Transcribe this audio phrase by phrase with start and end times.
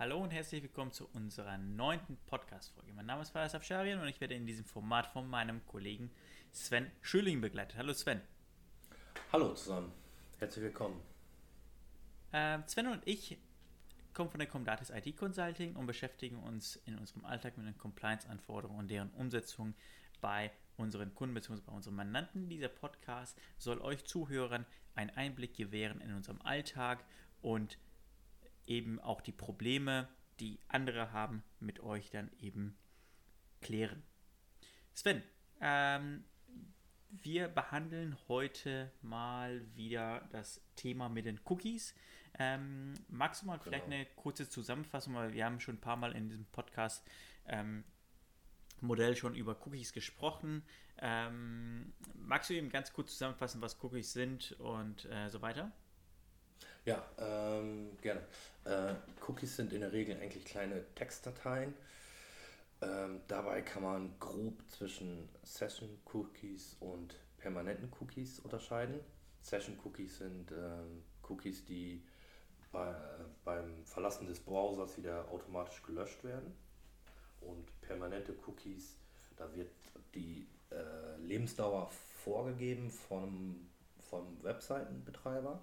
[0.00, 2.92] Hallo und herzlich willkommen zu unserer neunten Podcast-Folge.
[2.92, 6.12] Mein Name ist Faras Afsharian und ich werde in diesem Format von meinem Kollegen
[6.52, 7.76] Sven Schüling begleitet.
[7.76, 8.20] Hallo Sven.
[9.32, 9.90] Hallo zusammen,
[10.38, 11.00] herzlich willkommen.
[12.30, 13.38] Äh, Sven und ich
[14.14, 18.78] kommen von der Comdatis IT Consulting und beschäftigen uns in unserem Alltag mit den Compliance-Anforderungen
[18.78, 19.74] und deren Umsetzung
[20.20, 21.60] bei unseren Kunden bzw.
[21.66, 22.48] bei unseren Mandanten.
[22.48, 27.04] Dieser Podcast soll euch Zuhörern einen Einblick gewähren in unserem Alltag
[27.42, 27.78] und
[28.68, 30.08] eben auch die Probleme,
[30.40, 32.76] die andere haben, mit euch dann eben
[33.60, 34.02] klären.
[34.94, 35.22] Sven,
[35.60, 36.24] ähm,
[37.10, 41.94] wir behandeln heute mal wieder das Thema mit den Cookies.
[42.38, 43.64] Ähm, magst du mal genau.
[43.64, 47.08] vielleicht eine kurze Zusammenfassung, weil wir haben schon ein paar Mal in diesem Podcast
[47.46, 47.84] ähm,
[48.80, 50.62] Modell schon über Cookies gesprochen.
[50.98, 55.72] Ähm, magst du eben ganz kurz zusammenfassen, was Cookies sind und äh, so weiter?
[56.88, 58.22] Ja, ähm, gerne.
[58.64, 58.94] Äh,
[59.26, 61.74] Cookies sind in der Regel eigentlich kleine Textdateien.
[62.80, 69.00] Ähm, dabei kann man grob zwischen Session Cookies und permanenten Cookies unterscheiden.
[69.42, 72.02] Session Cookies sind ähm, Cookies, die
[72.72, 72.94] bei, äh,
[73.44, 76.54] beim Verlassen des Browsers wieder automatisch gelöscht werden.
[77.42, 78.96] Und permanente Cookies,
[79.36, 79.72] da wird
[80.14, 81.90] die äh, Lebensdauer
[82.24, 83.68] vorgegeben vom,
[84.08, 85.60] vom Webseitenbetreiber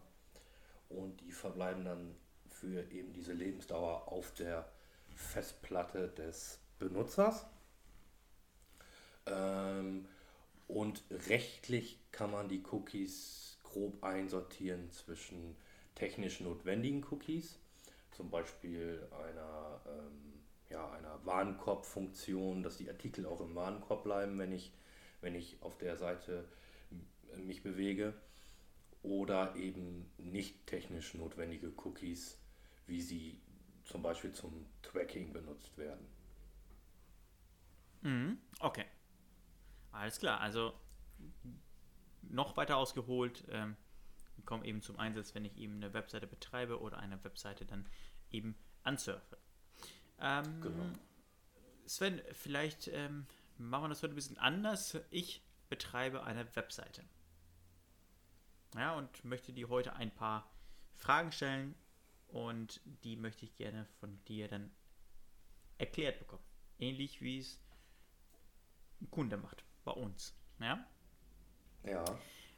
[0.95, 2.15] und die verbleiben dann
[2.47, 4.69] für eben diese Lebensdauer auf der
[5.15, 7.45] Festplatte des Benutzers.
[9.25, 10.07] Ähm,
[10.67, 15.55] und rechtlich kann man die Cookies grob einsortieren zwischen
[15.95, 17.59] technisch notwendigen Cookies,
[18.11, 20.33] zum Beispiel einer, ähm,
[20.69, 24.71] ja, einer Warenkorb-Funktion, dass die Artikel auch im Warenkorb bleiben, wenn ich,
[25.21, 26.45] wenn ich auf der Seite
[27.37, 28.13] mich bewege
[29.05, 32.39] oder eben nicht technisch notwendige Cookies,
[32.87, 33.39] wie sie
[33.83, 36.05] zum Beispiel zum Tracking benutzt werden.
[38.01, 38.85] Mhm, okay.
[39.91, 40.73] Alles klar, also
[42.23, 43.77] noch weiter ausgeholt, ähm,
[44.45, 47.87] kommen eben zum Einsatz, wenn ich eben eine Webseite betreibe oder eine Webseite dann
[48.31, 49.37] eben ansurfe.
[50.19, 50.85] Ähm, genau.
[51.85, 53.27] Sven, vielleicht ähm,
[53.57, 54.97] machen wir das heute ein bisschen anders.
[55.11, 57.03] Ich betreibe eine Webseite.
[58.75, 60.51] Ja, und möchte dir heute ein paar
[60.95, 61.75] Fragen stellen
[62.27, 64.69] und die möchte ich gerne von dir dann
[65.77, 66.43] erklärt bekommen.
[66.77, 67.59] Ähnlich wie es
[69.01, 70.35] ein Kunde macht bei uns.
[70.59, 70.85] Ja.
[71.83, 72.03] Ja.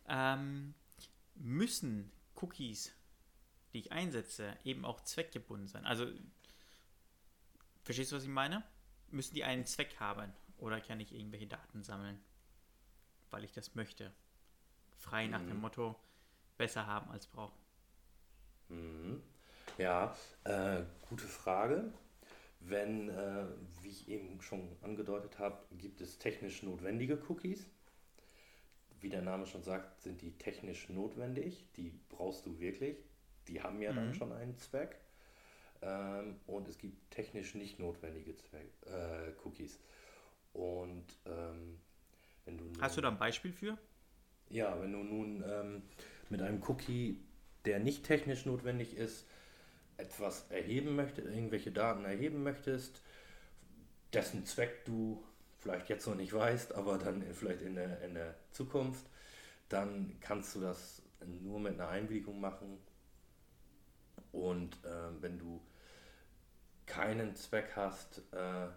[0.07, 0.73] Ähm,
[1.35, 2.91] müssen Cookies,
[3.73, 5.85] die ich einsetze, eben auch zweckgebunden sein?
[5.85, 6.07] Also,
[7.83, 8.63] verstehst du, was ich meine?
[9.09, 12.19] Müssen die einen Zweck haben oder kann ich irgendwelche Daten sammeln,
[13.29, 14.11] weil ich das möchte?
[14.97, 15.61] Frei nach dem mhm.
[15.61, 15.95] Motto,
[16.57, 17.57] besser haben als brauchen.
[18.69, 19.21] Mhm.
[19.77, 21.91] Ja, äh, gute Frage.
[22.59, 23.45] Wenn, äh,
[23.81, 27.65] wie ich eben schon angedeutet habe, gibt es technisch notwendige Cookies.
[28.99, 31.65] Wie der Name schon sagt, sind die technisch notwendig.
[31.75, 32.97] Die brauchst du wirklich.
[33.47, 33.95] Die haben ja mhm.
[33.95, 34.99] dann schon einen Zweck.
[35.81, 39.79] Ähm, und es gibt technisch nicht notwendige Zweck, äh, Cookies.
[40.53, 41.79] Und ähm,
[42.45, 43.77] wenn du Hast du da ein Beispiel für?
[44.49, 45.83] Ja, wenn du nun ähm,
[46.29, 47.19] mit einem Cookie,
[47.65, 49.25] der nicht technisch notwendig ist,
[49.97, 53.01] etwas erheben möchtest, irgendwelche Daten erheben möchtest,
[54.13, 55.23] dessen Zweck du
[55.59, 59.05] vielleicht jetzt noch nicht weißt, aber dann vielleicht in der, in der Zukunft,
[59.69, 62.77] dann kannst du das nur mit einer Einwilligung machen.
[64.31, 65.61] Und äh, wenn du
[66.85, 68.67] keinen Zweck hast, äh,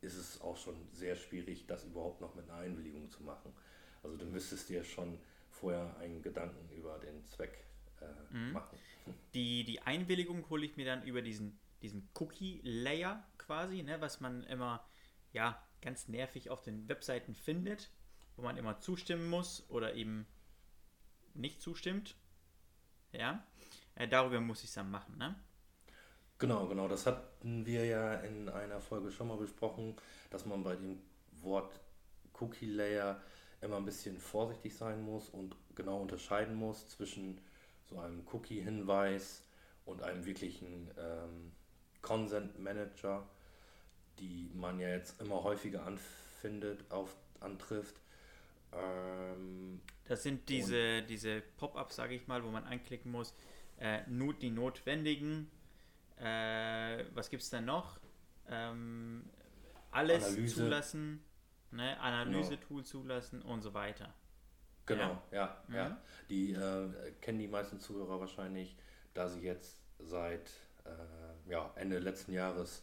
[0.00, 3.52] ist es auch schon sehr schwierig, das überhaupt noch mit einer Einwilligung zu machen.
[4.02, 5.18] Also du müsstest dir schon
[5.50, 7.64] vorher einen Gedanken über den Zweck
[8.00, 8.52] äh, mhm.
[8.52, 8.78] machen.
[9.34, 14.44] Die, die Einwilligung hole ich mir dann über diesen, diesen Cookie-Layer quasi, ne, was man
[14.44, 14.84] immer
[15.32, 17.90] ja, ganz nervig auf den Webseiten findet,
[18.36, 20.26] wo man immer zustimmen muss oder eben
[21.34, 22.16] nicht zustimmt.
[23.12, 23.44] Ja,
[23.96, 25.34] äh, darüber muss ich es dann machen, ne?
[26.38, 26.88] Genau, genau.
[26.88, 29.94] Das hatten wir ja in einer Folge schon mal besprochen,
[30.30, 31.02] dass man bei dem
[31.42, 31.78] Wort
[32.40, 33.20] Cookie Layer
[33.60, 37.40] immer ein bisschen vorsichtig sein muss und genau unterscheiden muss zwischen
[37.88, 39.44] so einem Cookie-Hinweis
[39.84, 41.52] und einem wirklichen ähm,
[42.00, 43.28] Consent Manager,
[44.18, 47.96] die man ja jetzt immer häufiger anfindet, auf, antrifft.
[48.72, 53.34] Ähm, das sind diese, diese Pop-ups, sage ich mal, wo man anklicken muss,
[53.78, 55.50] äh, nur die notwendigen.
[56.18, 57.98] Äh, was gibt es denn noch?
[58.48, 59.24] Ähm,
[59.90, 60.54] alles Analyse.
[60.54, 61.24] zulassen
[61.70, 64.12] ne, Analysetool zulassen und so weiter.
[64.86, 65.62] Genau, ja, ja.
[65.68, 65.74] Mhm.
[65.74, 66.00] ja.
[66.28, 68.76] Die äh, kennen die meisten Zuhörer wahrscheinlich,
[69.14, 70.50] da sie jetzt seit
[70.84, 72.82] äh, ja, Ende letzten Jahres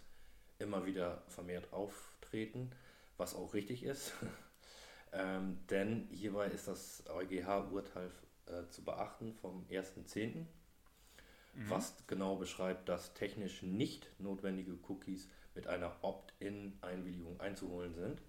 [0.59, 2.71] immer wieder vermehrt auftreten,
[3.17, 4.13] was auch richtig ist.
[5.11, 8.11] ähm, denn hierbei ist das EuGH-Urteil
[8.45, 10.45] äh, zu beachten vom 1.10., mhm.
[11.69, 18.21] was genau beschreibt, dass technisch nicht notwendige Cookies mit einer Opt-in-Einwilligung einzuholen sind.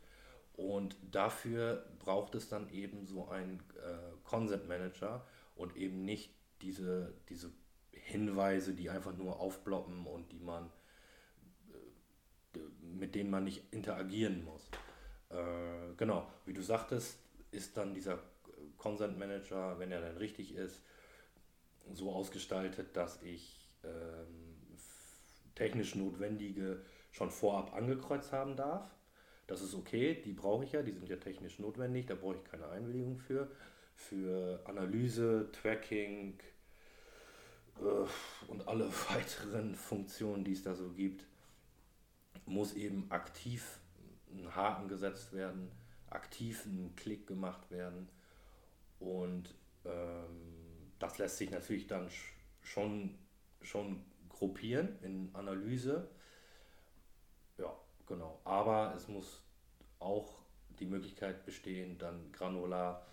[0.58, 5.24] Und dafür braucht es dann eben so einen äh, Consent Manager
[5.54, 7.52] und eben nicht diese, diese
[7.92, 10.68] Hinweise, die einfach nur aufploppen und die man
[12.56, 14.68] äh, mit denen man nicht interagieren muss.
[15.30, 17.20] Äh, genau, wie du sagtest,
[17.52, 18.18] ist dann dieser
[18.78, 20.82] Consent Manager, wenn er dann richtig ist,
[21.92, 24.56] so ausgestaltet, dass ich ähm,
[25.54, 26.82] technisch notwendige
[27.12, 28.90] schon vorab angekreuzt haben darf.
[29.48, 32.44] Das ist okay, die brauche ich ja, die sind ja technisch notwendig, da brauche ich
[32.44, 33.50] keine Einwilligung für.
[33.94, 36.38] Für Analyse, Tracking
[37.80, 41.24] äh, und alle weiteren Funktionen, die es da so gibt,
[42.44, 43.80] muss eben aktiv
[44.30, 45.70] ein Haken gesetzt werden,
[46.10, 48.10] aktiv ein Klick gemacht werden.
[49.00, 49.54] Und
[49.86, 52.10] ähm, das lässt sich natürlich dann
[52.60, 53.14] schon,
[53.62, 56.10] schon gruppieren in Analyse
[58.08, 59.42] Genau, aber es muss
[59.98, 60.38] auch
[60.78, 63.06] die Möglichkeit bestehen, dann granular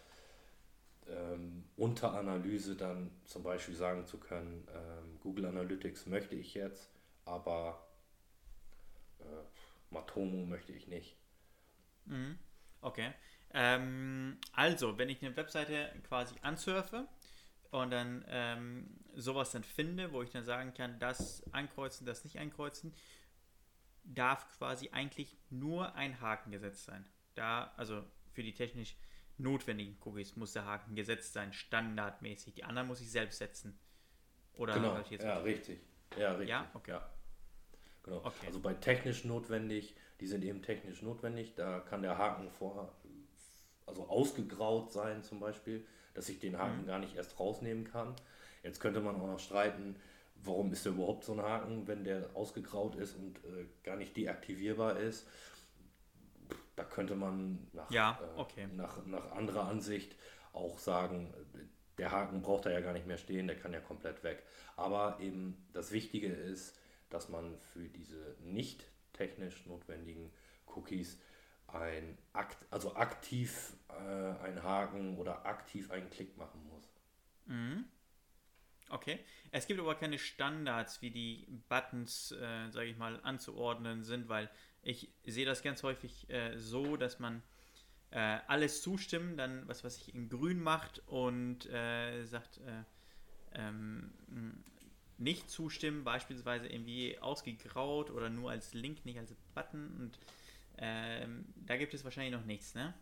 [1.07, 6.89] ähm, unter Analyse dann zum Beispiel sagen zu können, ähm, Google Analytics möchte ich jetzt,
[7.25, 7.85] aber
[9.19, 9.23] äh,
[9.93, 11.17] Matomo möchte ich nicht.
[12.05, 12.39] Mhm.
[12.81, 13.13] Okay.
[13.53, 17.07] Ähm, also, wenn ich eine Webseite quasi ansurfe
[17.71, 22.39] und dann ähm, sowas dann finde, wo ich dann sagen kann, das ankreuzen, das nicht
[22.39, 22.93] ankreuzen,
[24.05, 27.05] darf quasi eigentlich nur ein Haken gesetzt sein.
[27.33, 28.03] Da, also
[28.33, 28.95] für die technisch
[29.37, 32.53] notwendigen Cookies muss der Haken gesetzt sein, standardmäßig.
[32.53, 33.77] Die anderen muss ich selbst setzen.
[34.53, 35.79] Oder genau, ich jetzt ja, richtig.
[36.17, 36.49] Ja, richtig.
[36.49, 36.91] Ja, okay.
[36.91, 37.09] Ja.
[38.03, 38.17] Genau.
[38.17, 38.47] Okay.
[38.47, 42.93] Also bei technisch notwendig, die sind eben technisch notwendig, da kann der Haken vorher,
[43.85, 46.87] also ausgegraut sein zum Beispiel, dass ich den Haken mhm.
[46.87, 48.15] gar nicht erst rausnehmen kann.
[48.63, 49.95] Jetzt könnte man auch noch streiten,
[50.45, 54.15] warum ist da überhaupt so ein Haken, wenn der ausgegraut ist und äh, gar nicht
[54.15, 55.27] deaktivierbar ist.
[56.75, 58.63] Da könnte man nach, ja, äh, okay.
[58.63, 60.15] äh, nach, nach anderer Ansicht
[60.53, 61.33] auch sagen,
[61.97, 64.43] der Haken braucht da ja gar nicht mehr stehen, der kann ja komplett weg.
[64.75, 66.77] Aber eben das Wichtige ist,
[67.09, 70.31] dass man für diese nicht technisch notwendigen
[70.65, 71.19] Cookies
[71.67, 73.93] ein Akt, also aktiv äh,
[74.43, 76.89] einen Haken oder aktiv einen Klick machen muss.
[77.45, 77.85] Mhm.
[78.89, 79.19] Okay.
[79.51, 84.49] Es gibt aber keine Standards, wie die Buttons, äh, sage ich mal, anzuordnen sind, weil
[84.83, 87.41] ich sehe das ganz häufig äh, so, dass man
[88.11, 92.83] äh, alles zustimmen, dann was was ich in grün macht und äh, sagt äh,
[93.53, 94.11] ähm,
[95.17, 100.19] nicht zustimmen, beispielsweise irgendwie ausgegraut oder nur als Link, nicht als Button und
[100.77, 102.93] ähm, da gibt es wahrscheinlich noch nichts, ne?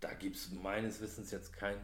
[0.00, 1.80] Da gibt es meines Wissens jetzt keine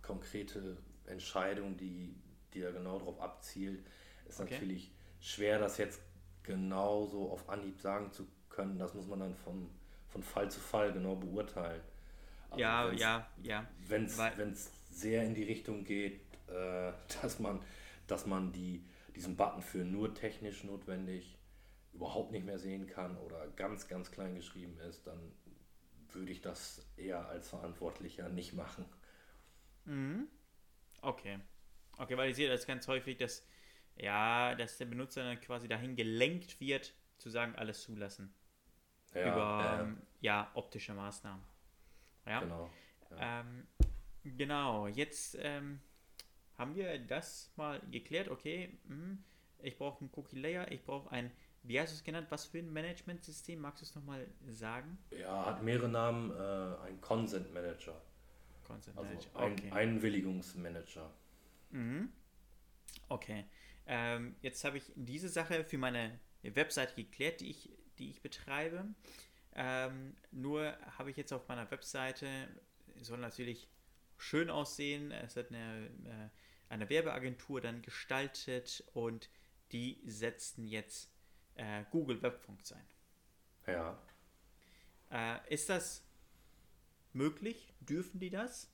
[0.00, 2.14] konkrete Entscheidung, die,
[2.54, 3.84] die da genau darauf abzielt,
[4.26, 4.54] ist okay.
[4.54, 4.90] natürlich
[5.20, 6.00] schwer, das jetzt
[6.42, 8.78] genau so auf Anhieb sagen zu können.
[8.78, 9.70] Das muss man dann von,
[10.08, 11.80] von Fall zu Fall genau beurteilen.
[12.50, 13.66] Also ja, ja, ja.
[13.88, 17.60] Wenn es sehr in die Richtung geht, äh, dass man,
[18.06, 18.84] dass man die,
[19.16, 21.38] diesen Button für nur technisch notwendig
[21.92, 25.32] überhaupt nicht mehr sehen kann oder ganz, ganz klein geschrieben ist, dann
[26.10, 28.84] würde ich das eher als Verantwortlicher nicht machen.
[29.84, 30.28] Mhm.
[31.02, 31.38] Okay.
[31.98, 33.46] Okay, weil ich sehe das ganz häufig, dass,
[33.96, 38.34] ja, dass der Benutzer dann quasi dahin gelenkt wird, zu sagen, alles zulassen.
[39.14, 41.44] Ja, über ähm, ja, optische Maßnahmen.
[42.26, 42.40] Ja.
[42.40, 42.70] Genau.
[43.10, 43.40] Ja.
[43.40, 43.66] Ähm,
[44.24, 45.80] genau, jetzt ähm,
[46.56, 48.28] haben wir das mal geklärt.
[48.28, 49.24] Okay, mh, hm,
[49.58, 51.30] ich brauche einen Cookie Layer, ich brauche ein,
[51.62, 53.60] wie hast du es genannt, was für ein Management-System?
[53.60, 54.98] Magst du es nochmal sagen?
[55.10, 58.00] Ja, hat mehrere Namen, äh, ein Consent Manager.
[58.64, 59.36] Consent also Manager.
[59.36, 59.70] Ein okay.
[59.70, 61.10] Einwilligungsmanager.
[61.70, 62.12] Mhm.
[63.08, 63.44] Okay.
[63.86, 68.86] Ähm, jetzt habe ich diese Sache für meine Webseite geklärt, die ich, die ich betreibe.
[69.54, 72.48] Ähm, nur habe ich jetzt auf meiner Webseite,
[73.00, 73.68] soll natürlich
[74.16, 79.28] schön aussehen, es hat eine, äh, eine Werbeagentur dann gestaltet und
[79.72, 81.10] die setzen jetzt
[81.56, 82.86] äh, Google Webfunks ein.
[83.66, 83.98] Ja.
[85.10, 86.04] Äh, ist das
[87.14, 87.72] möglich?
[87.80, 88.70] Dürfen die das?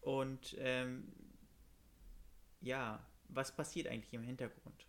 [0.00, 1.12] Und ähm,
[2.60, 4.86] ja, was passiert eigentlich im Hintergrund?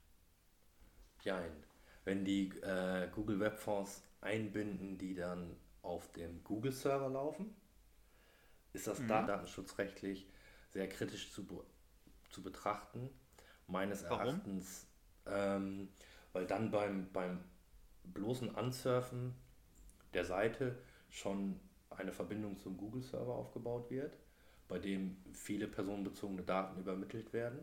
[1.23, 1.41] Ja,
[2.05, 7.55] wenn die äh, Google Web Fonds einbinden, die dann auf dem Google-Server laufen,
[8.73, 9.07] ist das mhm.
[9.07, 10.27] datenschutzrechtlich
[10.71, 11.63] sehr kritisch zu,
[12.29, 13.09] zu betrachten.
[13.67, 14.19] Meines Warum?
[14.19, 14.87] Erachtens
[15.25, 15.89] ähm,
[16.33, 17.43] weil dann beim, beim
[18.03, 19.35] bloßen Ansurfen
[20.13, 20.77] der Seite
[21.09, 21.59] schon
[21.97, 24.17] eine Verbindung zum Google-Server aufgebaut wird,
[24.67, 27.59] bei dem viele personenbezogene Daten übermittelt werden.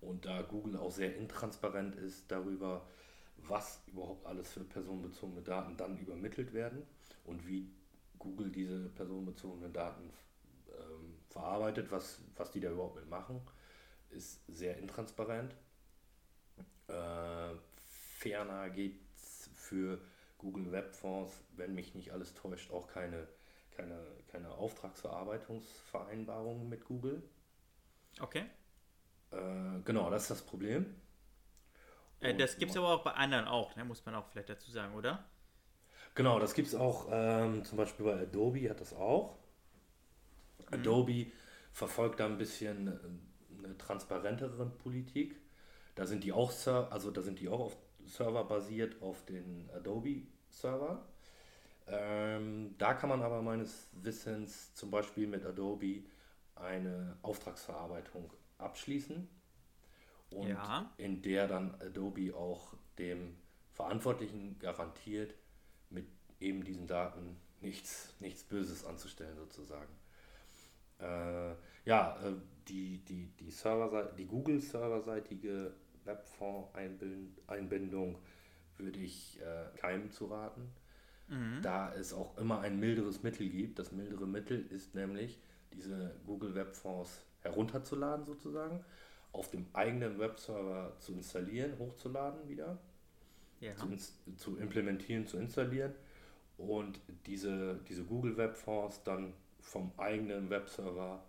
[0.00, 2.86] Und da Google auch sehr intransparent ist darüber,
[3.38, 6.82] was überhaupt alles für personenbezogene Daten dann übermittelt werden
[7.24, 7.70] und wie
[8.18, 10.10] Google diese personenbezogenen Daten
[10.68, 13.40] ähm, verarbeitet, was, was die da überhaupt mit machen,
[14.10, 15.54] ist sehr intransparent.
[16.86, 17.54] Äh,
[18.18, 20.00] ferner gibt es für
[20.44, 23.26] Google Web Fonds, wenn mich nicht alles täuscht, auch keine,
[23.70, 23.98] keine,
[24.28, 27.22] keine Auftragsverarbeitungsvereinbarungen mit Google.
[28.20, 28.44] Okay.
[29.30, 31.00] Äh, genau, das ist das Problem.
[32.20, 33.86] Äh, das gibt es aber auch bei anderen auch, ne?
[33.86, 35.24] muss man auch vielleicht dazu sagen, oder?
[36.14, 39.38] Genau, das gibt es auch, ähm, zum Beispiel bei Adobe hat das auch.
[40.58, 40.74] Mhm.
[40.74, 41.32] Adobe
[41.72, 45.40] verfolgt da ein bisschen eine transparentere Politik.
[45.94, 46.52] Da sind die auch,
[46.90, 50.22] also da sind die auch auf Server basiert auf den Adobe
[50.54, 51.04] Server.
[51.86, 56.02] Ähm, da kann man aber meines Wissens zum Beispiel mit Adobe
[56.54, 59.28] eine Auftragsverarbeitung abschließen
[60.30, 60.90] und ja.
[60.96, 63.36] in der dann Adobe auch dem
[63.72, 65.34] Verantwortlichen garantiert,
[65.90, 66.06] mit
[66.40, 69.92] eben diesen Daten nichts, nichts Böses anzustellen sozusagen.
[71.00, 72.34] Äh, ja, äh,
[72.68, 78.18] die, die, die, Server, die Google-serverseitige Webfonds-Einbindung
[78.78, 80.72] würde ich äh, keinem zu raten,
[81.28, 81.60] mhm.
[81.62, 83.78] da es auch immer ein milderes Mittel gibt.
[83.78, 85.38] Das mildere Mittel ist nämlich,
[85.72, 88.84] diese Google Webfonds herunterzuladen sozusagen,
[89.32, 92.78] auf dem eigenen Webserver zu installieren, hochzuladen wieder,
[93.60, 93.74] ja.
[93.76, 93.88] zu,
[94.36, 95.92] zu, implementieren, zu installieren
[96.56, 101.24] und diese, diese Google Webfonds dann vom eigenen Webserver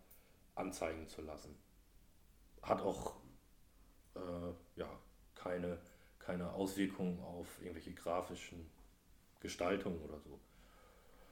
[0.54, 1.56] anzeigen zu lassen.
[2.62, 3.16] Hat auch
[4.16, 4.90] äh, ja,
[5.36, 5.78] keine,
[6.26, 8.70] keine Auswirkungen auf irgendwelche grafischen
[9.40, 10.40] Gestaltungen oder so.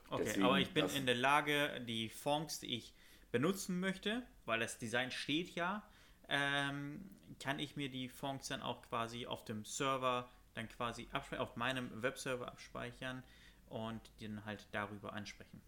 [0.10, 2.94] Okay, Deswegen, aber ich bin in der Lage, die Fonts, die ich
[3.32, 5.84] benutzen möchte, weil das Design steht ja,
[6.30, 7.10] ähm,
[7.40, 12.04] kann ich mir die Fonts dann auch quasi auf dem Server dann quasi auf meinem
[12.04, 13.24] Webserver abspeichern
[13.70, 15.62] und den halt darüber ansprechen.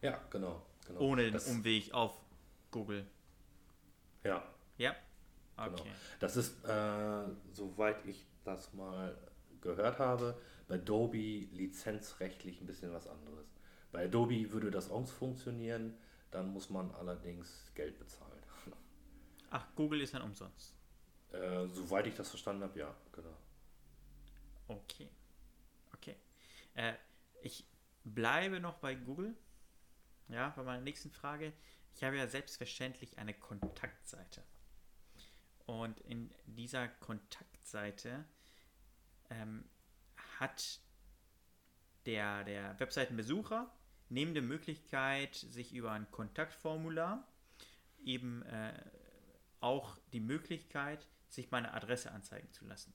[0.00, 0.64] Ja, genau.
[0.86, 1.00] genau.
[1.00, 2.18] Ohne den Umweg auf
[2.70, 3.06] Google.
[4.22, 4.42] Ja.
[4.78, 4.96] Ja.
[5.56, 5.72] Genau.
[5.72, 5.82] Okay.
[5.82, 5.94] Genau.
[6.20, 9.16] Das ist, äh, soweit ich das mal
[9.60, 11.18] gehört habe, bei Adobe
[11.52, 13.46] lizenzrechtlich ein bisschen was anderes.
[13.92, 15.96] Bei Adobe würde das auch funktionieren,
[16.30, 18.42] dann muss man allerdings Geld bezahlen.
[19.50, 20.74] Ach, Google ist dann umsonst.
[21.32, 23.36] Äh, soweit ich das verstanden habe, ja, genau.
[24.68, 25.08] Okay.
[25.94, 26.16] Okay.
[26.74, 26.94] Äh,
[27.42, 27.66] ich
[28.04, 29.36] bleibe noch bei Google.
[30.28, 31.52] Ja, bei meiner nächsten Frage.
[31.94, 34.42] Ich habe ja selbstverständlich eine Kontaktseite.
[35.66, 38.24] Und in dieser Kontaktseite
[39.30, 39.64] ähm,
[40.38, 40.80] hat
[42.06, 43.72] der, der Webseitenbesucher
[44.08, 47.26] neben der Möglichkeit, sich über ein Kontaktformular
[48.04, 48.72] eben äh,
[49.60, 52.92] auch die Möglichkeit, sich meine Adresse anzeigen zu lassen.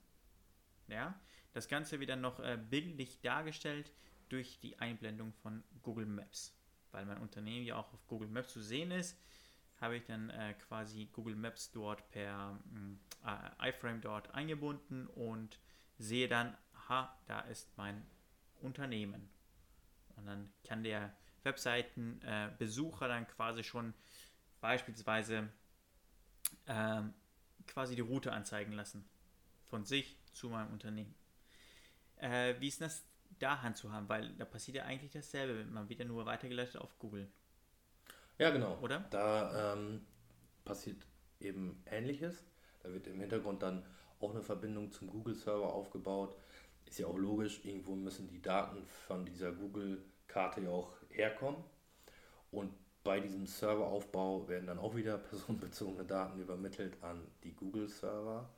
[0.88, 1.20] Ja,
[1.54, 3.92] das Ganze wird dann noch äh, bildlich dargestellt
[4.30, 6.56] durch die Einblendung von Google Maps.
[6.92, 9.18] Weil mein Unternehmen ja auch auf Google Maps zu sehen ist,
[9.82, 12.60] habe ich dann äh, quasi Google Maps dort per
[13.26, 15.60] äh, iFrame dort eingebunden und
[15.98, 18.06] sehe dann, aha, da ist mein
[18.62, 19.30] Unternehmen.
[20.16, 23.94] Und dann kann der Webseitenbesucher äh, dann quasi schon
[24.60, 25.50] beispielsweise
[26.68, 27.14] ähm,
[27.68, 29.08] quasi die Route anzeigen lassen.
[29.68, 31.14] Von sich zu meinem Unternehmen.
[32.18, 33.06] Äh, wie ist das
[33.38, 34.10] da handzuhaben?
[34.10, 35.64] Weil da passiert ja eigentlich dasselbe.
[35.66, 37.32] Man wird ja nur weitergeleitet auf Google.
[38.40, 38.78] Ja, genau.
[38.82, 39.06] Oder?
[39.12, 40.02] Da ähm,
[40.64, 41.06] passiert
[41.42, 42.42] eben Ähnliches.
[42.82, 43.84] Da wird im Hintergrund dann
[44.22, 46.36] auch eine Verbindung zum Google-Server aufgebaut.
[46.86, 51.62] Ist ja auch logisch, irgendwo müssen die Daten von dieser Google-Karte ja auch herkommen.
[52.52, 58.50] Und bei diesem Serveraufbau werden dann auch wieder personenbezogene Daten übermittelt an die Google-Server.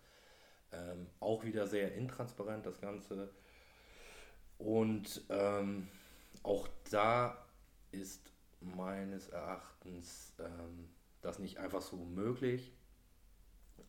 [0.73, 3.29] Ähm, auch wieder sehr intransparent das Ganze.
[4.59, 5.87] Und ähm,
[6.43, 7.43] auch da
[7.91, 8.31] ist
[8.61, 10.89] meines Erachtens ähm,
[11.21, 12.71] das nicht einfach so möglich,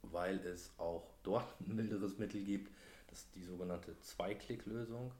[0.03, 2.73] weil es auch dort ein milderes Mittel gibt.
[3.09, 5.13] Das ist die sogenannte Zwei-Klick-Lösung.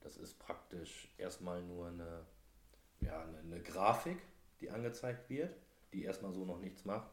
[0.00, 2.24] Das ist praktisch erstmal nur eine,
[3.00, 4.18] ja, eine, eine, Grafik,
[4.60, 5.54] die angezeigt wird,
[5.92, 7.10] die erstmal so noch nichts macht.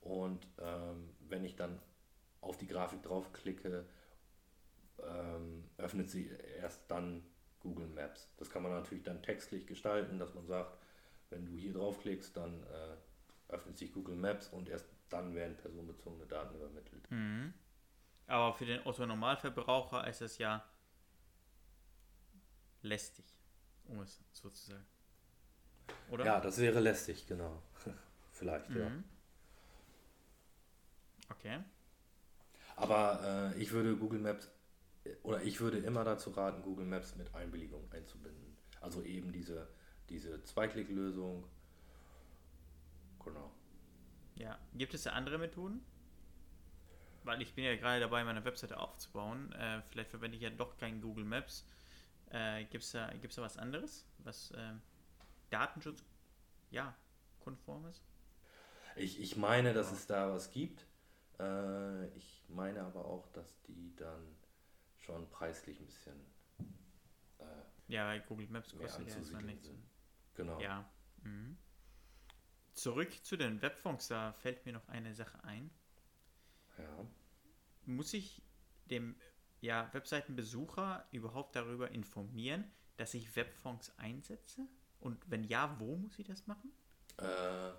[0.00, 1.80] Und ähm, wenn ich dann
[2.40, 3.84] auf die Grafik draufklicke,
[5.02, 7.24] ähm, öffnet sie erst dann
[7.60, 8.28] Google Maps.
[8.36, 10.78] Das kann man natürlich dann textlich gestalten, dass man sagt,
[11.30, 16.26] wenn du hier draufklickst, dann äh, öffnet sich Google Maps und erst dann werden personenbezogene
[16.26, 17.10] Daten übermittelt.
[17.10, 17.54] Mhm.
[18.26, 20.64] Aber für den Otto-Normalverbraucher ist es ja
[22.82, 23.24] lästig,
[23.86, 24.86] um es so zu sagen.
[26.10, 26.26] Oder?
[26.26, 27.62] Ja, das wäre lästig, genau.
[28.32, 28.78] Vielleicht, mhm.
[28.78, 28.90] ja.
[31.30, 31.58] Okay.
[32.76, 34.50] Aber äh, ich würde Google Maps
[35.22, 38.56] oder ich würde immer dazu raten, Google Maps mit Einwilligung einzubinden.
[38.80, 39.68] Also eben diese,
[40.10, 41.44] diese Zweiklicklösung.
[43.24, 43.52] Genau.
[44.36, 45.84] Ja, gibt es da andere Methoden?
[47.24, 49.52] Weil ich bin ja gerade dabei, meine Webseite aufzubauen.
[49.52, 51.66] Äh, vielleicht verwende ich ja doch kein Google Maps.
[52.30, 54.72] Äh, Gibt es da, gibt's da was anderes, was äh,
[55.50, 56.04] Datenschutz
[56.70, 56.94] ja,
[57.40, 58.02] konform ist?
[58.96, 60.86] Ich, ich meine, dass es da was gibt.
[61.38, 64.36] Äh, ich meine aber auch, dass die dann
[64.98, 66.20] schon preislich ein bisschen.
[67.38, 67.44] Äh,
[67.88, 69.70] ja, Google Maps kostet ja erstmal nichts.
[70.38, 70.60] Genau.
[70.60, 70.88] Ja.
[71.24, 71.56] Mhm.
[72.72, 75.68] Zurück zu den Webfonds, da fällt mir noch eine Sache ein.
[76.78, 77.06] Ja.
[77.86, 78.40] Muss ich
[78.88, 79.16] dem
[79.60, 84.68] ja, Webseitenbesucher überhaupt darüber informieren, dass ich Webfonds einsetze?
[85.00, 86.70] Und wenn ja, wo muss ich das machen?
[87.16, 87.72] Äh,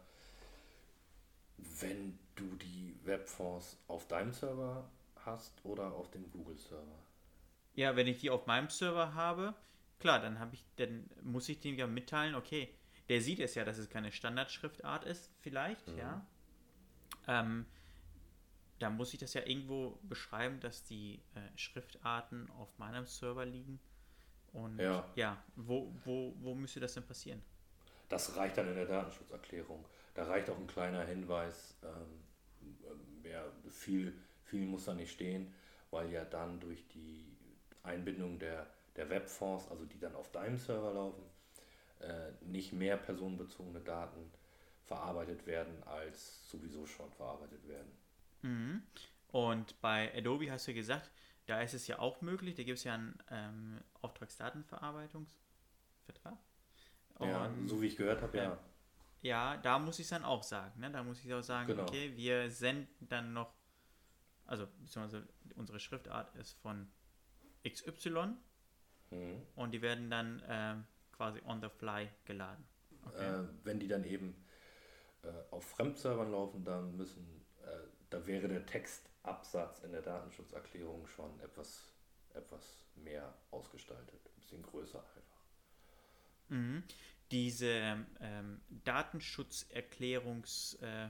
[1.79, 4.89] wenn du die Webfonds auf deinem Server
[5.23, 6.99] hast oder auf dem Google-Server.
[7.75, 9.53] Ja, wenn ich die auf meinem Server habe,
[9.99, 12.73] klar, dann habe ich, dann muss ich dem ja mitteilen, okay,
[13.09, 15.97] der sieht es ja, dass es keine Standardschriftart ist, vielleicht, mhm.
[15.97, 16.25] ja.
[17.27, 17.65] Ähm,
[18.79, 23.79] da muss ich das ja irgendwo beschreiben, dass die äh, Schriftarten auf meinem Server liegen.
[24.53, 27.41] Und ja, ja wo, wo, wo müsste das denn passieren?
[28.07, 29.85] Das reicht dann in der Datenschutzerklärung.
[30.15, 34.13] Da reicht auch ein kleiner Hinweis, ähm, mehr, viel,
[34.45, 35.53] viel muss da nicht stehen,
[35.91, 37.37] weil ja dann durch die
[37.83, 38.65] Einbindung der,
[38.99, 41.23] der Webfonds, also die dann auf deinem Server laufen,
[42.01, 44.29] äh, nicht mehr personenbezogene Daten
[44.83, 47.91] verarbeitet werden, als sowieso schon verarbeitet werden.
[48.41, 48.83] Mhm.
[49.29, 51.09] Und bei Adobe hast du gesagt,
[51.45, 56.37] da ist es ja auch möglich, da gibt es ja einen ähm, Auftragsdatenverarbeitungsvertrag.
[57.21, 58.59] ja, so wie ich gehört habe, ja.
[59.21, 60.79] Ja, da muss ich es dann auch sagen.
[60.79, 60.91] Ne?
[60.91, 61.83] Da muss ich auch sagen, genau.
[61.83, 63.53] okay, wir senden dann noch,
[64.45, 66.89] also beziehungsweise unsere Schriftart ist von
[67.67, 68.35] XY
[69.11, 69.41] mhm.
[69.55, 70.75] und die werden dann äh,
[71.15, 72.63] quasi on the fly geladen.
[73.05, 73.25] Okay.
[73.25, 74.35] Äh, wenn die dann eben
[75.23, 81.39] äh, auf Fremdservern laufen, dann müssen, äh, da wäre der Textabsatz in der Datenschutzerklärung schon
[81.39, 81.93] etwas,
[82.33, 85.43] etwas mehr ausgestaltet, ein bisschen größer einfach.
[86.49, 86.83] Mhm
[87.31, 91.09] diese ähm, Datenschutzerklärungs äh,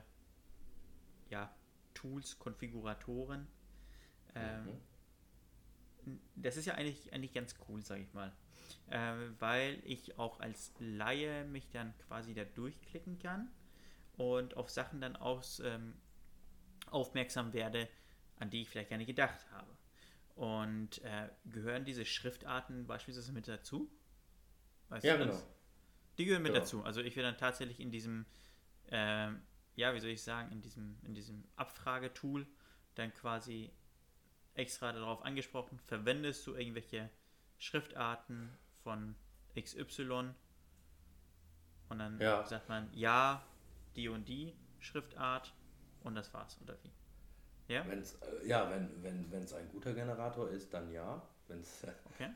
[1.29, 1.53] ja,
[1.93, 3.47] Tools, Konfiguratoren,
[4.35, 4.81] ähm, mhm.
[6.35, 8.31] Das ist ja eigentlich, eigentlich ganz cool, sage ich mal.
[8.89, 13.49] Äh, weil ich auch als Laie mich dann quasi da durchklicken kann
[14.17, 15.93] und auf Sachen dann auch ähm,
[16.91, 17.87] aufmerksam werde,
[18.37, 19.71] an die ich vielleicht gar nicht gedacht habe.
[20.35, 23.91] Und äh, gehören diese Schriftarten beispielsweise mit dazu?
[24.89, 25.41] Weißt ja, genau.
[26.17, 26.63] Die gehören mit genau.
[26.63, 26.83] dazu.
[26.83, 28.25] Also ich werde dann tatsächlich in diesem,
[28.89, 29.31] äh,
[29.75, 32.47] ja, wie soll ich sagen, in diesem, in diesem Abfragetool
[32.95, 33.71] dann quasi
[34.59, 37.09] extra darauf angesprochen, verwendest du irgendwelche
[37.57, 38.51] Schriftarten
[38.83, 39.15] von
[39.59, 40.33] XY
[41.89, 42.45] und dann ja.
[42.45, 43.43] sagt man ja,
[43.95, 45.53] die und die Schriftart
[46.03, 47.73] und das war's, oder wie?
[47.73, 48.85] Ja, wenn's, äh, ja wenn
[49.43, 51.21] es wenn, ein guter Generator ist, dann ja.
[51.47, 52.29] Wenn's, okay.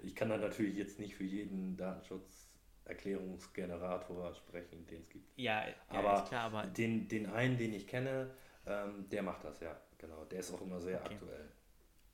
[0.00, 2.48] Ich kann dann natürlich jetzt nicht für jeden Datenschutz
[2.84, 5.38] Erklärungsgenerator sprechen, den es gibt.
[5.38, 8.30] Ja, aber, klar, aber den, den einen, den ich kenne,
[8.66, 10.24] ähm, der macht das, ja, genau.
[10.24, 11.14] Der ist auch immer sehr okay.
[11.14, 11.48] aktuell.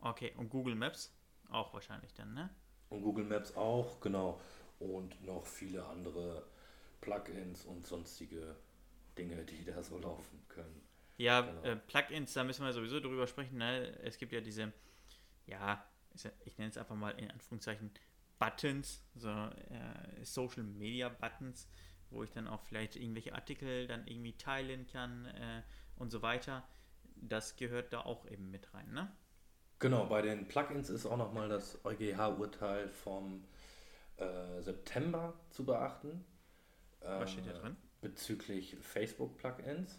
[0.00, 1.14] Okay, und Google Maps
[1.50, 2.50] auch wahrscheinlich dann, ne?
[2.90, 4.40] Und Google Maps auch, genau.
[4.78, 6.44] Und noch viele andere
[7.00, 8.56] Plugins und sonstige
[9.16, 10.82] Dinge, die da so laufen können.
[11.16, 11.62] Ja, genau.
[11.62, 13.58] äh, Plugins, da müssen wir sowieso drüber sprechen.
[13.58, 13.98] Ne?
[14.02, 14.72] Es gibt ja diese,
[15.46, 15.84] ja,
[16.44, 17.90] ich nenne es einfach mal in Anführungszeichen
[18.38, 21.68] Buttons, so äh, Social Media Buttons,
[22.10, 25.62] wo ich dann auch vielleicht irgendwelche Artikel dann irgendwie teilen kann äh,
[25.96, 26.68] und so weiter.
[27.16, 29.10] Das gehört da auch eben mit rein, ne?
[29.78, 33.44] Genau, bei den Plugins ist auch nochmal das EuGH-Urteil vom
[34.16, 36.24] äh, September zu beachten.
[37.00, 37.76] Was steht da äh, drin?
[38.00, 39.98] Bezüglich Facebook-Plugins.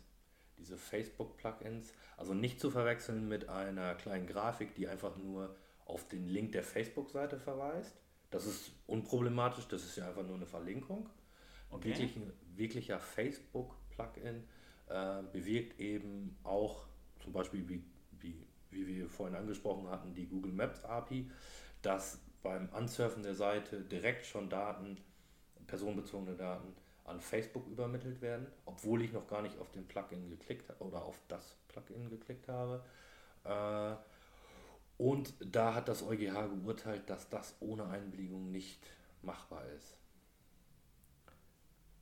[0.58, 6.28] Diese Facebook-Plugins, also nicht zu verwechseln mit einer kleinen Grafik, die einfach nur auf den
[6.28, 7.96] Link der Facebook-Seite verweist,
[8.32, 11.10] das ist unproblematisch, das ist ja einfach nur eine Verlinkung.
[11.70, 11.90] Okay.
[11.90, 12.20] Wirklich,
[12.56, 14.48] wirklicher Facebook-Plugin
[14.88, 16.88] äh, bewirkt eben auch
[17.28, 17.84] zum Beispiel, wie,
[18.22, 21.30] wie, wie wir vorhin angesprochen hatten, die Google Maps API,
[21.82, 24.98] dass beim Ansurfen der Seite direkt schon Daten,
[25.68, 26.74] personenbezogene Daten
[27.06, 31.04] an Facebook übermittelt werden, obwohl ich noch gar nicht auf den Plugin geklickt habe oder
[31.04, 32.84] auf das Plugin geklickt habe.
[33.46, 33.96] Äh,
[34.98, 38.88] Und da hat das EuGH geurteilt, dass das ohne Einwilligung nicht
[39.24, 39.98] machbar ist.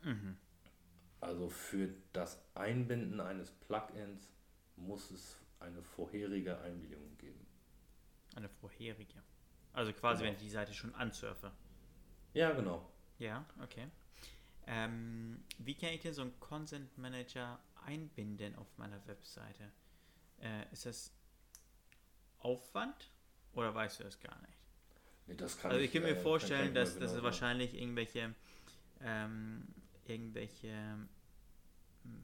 [0.04, 0.38] Mhm.
[1.20, 4.30] Also für das Einbinden eines Plugins
[4.78, 7.46] muss es eine vorherige Einwilligung geben.
[8.36, 9.22] Eine vorherige.
[9.74, 10.30] Also quasi, Genau.
[10.32, 11.52] wenn ich die Seite schon ansurfe.
[12.34, 12.90] Ja, genau.
[13.20, 13.88] Ja, okay.
[14.68, 19.72] Ähm, wie kann ich denn so einen Consent Manager einbinden auf meiner Webseite?
[20.42, 21.14] Äh, ist das
[22.40, 23.12] Aufwand
[23.54, 24.58] oder weißt du das gar nicht?
[25.28, 27.10] Nee, das kann also ich kann äh, mir kann vorstellen, ich mir dass, genau dass
[27.12, 27.26] es sagen.
[27.26, 28.36] wahrscheinlich irgendwelche
[29.02, 29.68] ähm,
[30.08, 30.98] irgendwelche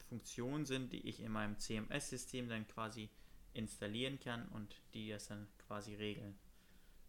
[0.10, 3.10] Funktionen sind, die ich in meinem CMS-System dann quasi
[3.54, 6.38] installieren kann und die das dann quasi regeln.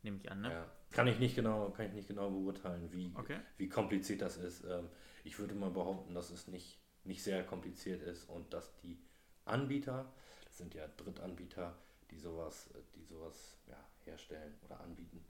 [0.02, 0.52] Nehme ich an, ne?
[0.52, 3.38] Ja, kann ich nicht genau, kann ich nicht genau beurteilen, wie, Okay.
[3.58, 4.64] wie kompliziert das ist.
[4.64, 4.88] Ähm,
[5.24, 8.98] ich würde mal behaupten, dass es nicht, nicht sehr kompliziert ist und dass die
[9.44, 10.12] Anbieter,
[10.44, 11.76] das sind ja Drittanbieter,
[12.11, 15.24] die sowas, die sowas ja, herstellen oder anbieten,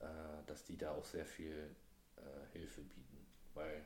[0.00, 0.06] äh,
[0.46, 1.74] dass die da auch sehr viel
[2.16, 2.20] äh,
[2.58, 3.84] Hilfe bieten, weil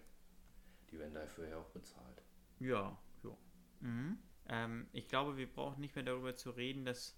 [0.90, 2.22] die werden dafür ja auch bezahlt.
[2.62, 3.37] Ja, ja.
[3.81, 4.18] Mhm.
[4.48, 7.16] Ähm, ich glaube, wir brauchen nicht mehr darüber zu reden, dass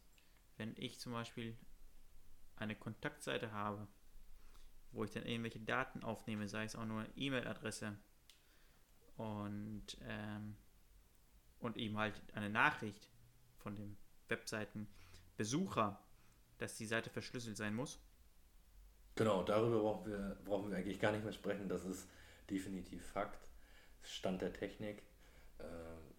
[0.57, 1.57] wenn ich zum Beispiel
[2.57, 3.87] eine Kontaktseite habe,
[4.92, 7.96] wo ich dann irgendwelche Daten aufnehme, sei es auch nur eine E-Mail-Adresse
[9.16, 10.57] und, ähm,
[11.61, 13.11] und eben halt eine Nachricht
[13.59, 13.96] von dem
[14.28, 16.00] Webseitenbesucher,
[16.59, 18.00] dass die Seite verschlüsselt sein muss.
[19.16, 21.68] Genau, darüber brauchen wir, brauchen wir eigentlich gar nicht mehr sprechen.
[21.68, 22.09] Das ist
[22.48, 23.48] definitiv Fakt.
[24.02, 25.02] Stand der Technik,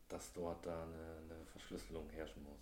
[0.07, 2.59] dass dort da eine, eine Verschlüsselung herrschen muss.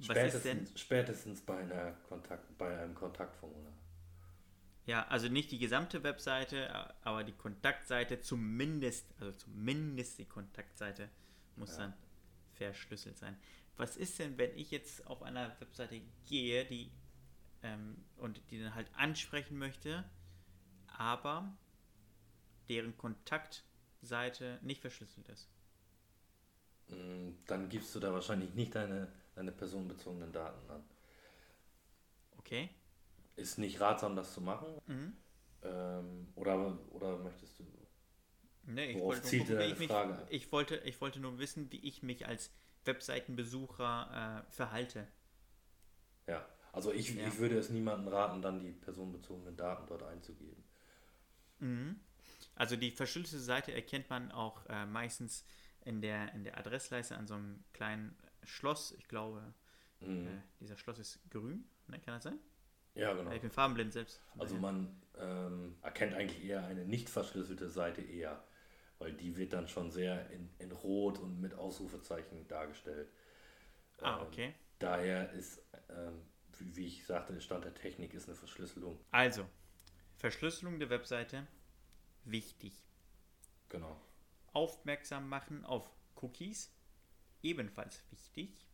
[0.00, 3.72] Spätestens, spätestens bei, einer Kontakt, bei einem Kontaktformular.
[4.84, 11.08] Ja, also nicht die gesamte Webseite, aber die Kontaktseite zumindest, also zumindest die Kontaktseite
[11.56, 11.84] muss Ja.
[11.84, 11.94] dann
[12.54, 13.36] verschlüsselt sein.
[13.76, 16.90] Was ist denn, wenn ich jetzt auf einer Webseite gehe, die
[17.62, 20.04] ähm, und die dann halt ansprechen möchte,
[20.88, 21.56] aber
[22.68, 22.96] deren
[24.02, 25.48] Kontaktseite nicht verschlüsselt ist?
[26.88, 30.84] Mm, Dann gibst du da wahrscheinlich nicht deine, deine personenbezogenen Daten an.
[32.38, 32.70] Okay?
[33.36, 34.68] Ist nicht ratsam, das zu machen?
[34.86, 35.12] Mhm.
[35.62, 37.64] Ähm, oder, oder möchtest du.
[38.64, 39.90] Nee, ich wollte, nur gucken, ich, mich,
[40.30, 42.50] ich, wollte, ich wollte nur wissen, wie ich mich als
[42.84, 45.08] Webseitenbesucher äh, verhalte.
[46.26, 47.28] Ja, also ich, Ja.
[47.28, 50.64] ich würde es niemandem raten, dann die personenbezogenen Daten dort einzugeben.
[51.60, 52.00] Mhm.
[52.54, 55.44] Also die verschlüsselte Seite erkennt man auch äh, meistens
[55.84, 58.92] in der, in der Adressleiste an so einem kleinen Schloss.
[58.98, 59.54] Ich glaube,
[60.00, 60.26] Mhm.
[60.28, 61.64] äh, dieser Schloss ist grün.
[61.88, 62.38] Ne, kann das sein?
[62.94, 63.32] Ja, genau.
[63.32, 64.20] Ich bin farbenblind selbst.
[64.38, 68.42] Also man ähm, erkennt eigentlich eher eine nicht verschlüsselte Seite eher,
[68.98, 73.08] weil die wird dann schon sehr in, in Rot und mit Ausrufezeichen dargestellt.
[74.02, 74.54] Ah, Ähm, okay.
[74.78, 76.22] Daher ist, ähm,
[76.58, 78.98] wie, wie ich sagte, Stand der Technik ist eine Verschlüsselung.
[79.12, 79.46] Also,
[80.16, 81.46] Verschlüsselung der Webseite,
[82.24, 82.72] wichtig.
[83.68, 84.00] Genau.
[84.52, 86.70] Aufmerksam machen auf Cookies,
[87.42, 88.68] ebenfalls wichtig.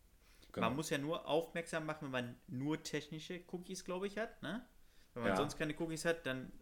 [0.53, 0.67] genau.
[0.69, 4.43] Man muss ja nur aufmerksam machen, wenn man nur technische Cookies, glaube ich, hat.
[4.43, 4.67] Ne?
[5.15, 5.37] Wenn man Ja.
[5.37, 6.53] sonst keine Cookies hat, dann,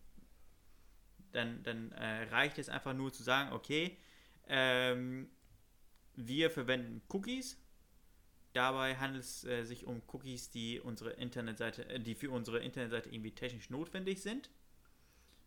[1.32, 3.96] dann, dann äh, reicht es einfach nur zu sagen, okay,
[4.48, 5.30] ähm,
[6.14, 7.58] wir verwenden Cookies.
[8.52, 13.10] Dabei handelt es äh, sich um Cookies, die unsere Internetseite, äh, die für unsere Internetseite
[13.10, 14.50] irgendwie technisch notwendig sind.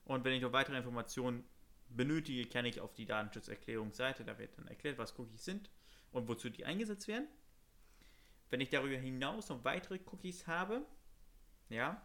[0.09, 1.43] Und wenn ich noch weitere Informationen
[1.87, 5.69] benötige, kann ich auf die Datenschutzerklärungsseite, da wird dann erklärt, was Cookies sind
[6.11, 7.27] und wozu die eingesetzt werden.
[8.49, 10.83] Wenn ich darüber hinaus noch weitere Cookies habe,
[11.69, 12.03] ja,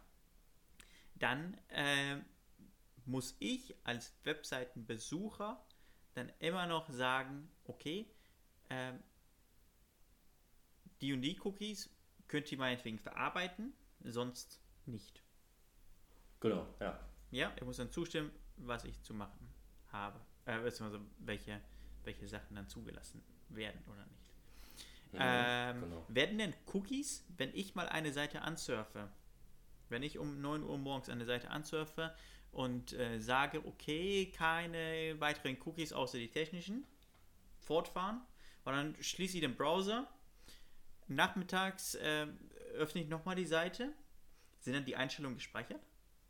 [1.15, 2.17] dann äh,
[3.05, 5.65] muss ich als Webseitenbesucher
[6.13, 8.05] dann immer noch sagen, okay,
[8.69, 9.01] ähm,
[11.01, 11.89] die und die Cookies
[12.27, 15.23] könnt ihr meinetwegen verarbeiten, sonst nicht.
[16.39, 16.99] Genau, ja.
[17.31, 19.49] Ja, ich muss dann zustimmen, was ich zu machen
[19.91, 20.19] habe.
[20.45, 21.59] Äh, beziehungsweise welche,
[22.03, 24.31] welche Sachen dann zugelassen werden oder nicht.
[25.13, 26.05] Ähm, genau.
[26.09, 29.09] Werden denn Cookies, wenn ich mal eine Seite ansurfe,
[29.89, 32.13] wenn ich um 9 Uhr morgens eine Seite ansurfe
[32.51, 36.85] und äh, sage, okay, keine weiteren Cookies außer die technischen,
[37.59, 38.21] fortfahren,
[38.65, 40.07] und dann schließe ich den Browser,
[41.07, 42.27] nachmittags äh,
[42.73, 43.93] öffne ich nochmal die Seite,
[44.59, 45.81] sind dann die Einstellungen gespeichert?